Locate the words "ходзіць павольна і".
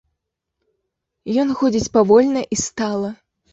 1.61-2.61